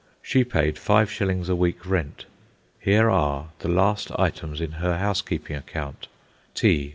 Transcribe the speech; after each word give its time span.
She 0.23 0.43
paid 0.43 0.79
five 0.79 1.11
shillings 1.11 1.47
a 1.47 1.55
week 1.55 1.85
rent. 1.87 2.25
Here 2.79 3.07
are 3.07 3.49
the 3.59 3.67
last 3.69 4.09
items 4.17 4.59
in 4.59 4.71
her 4.81 4.97
housekeeping 4.97 5.55
account: 5.55 6.07
Tea. 6.55 6.89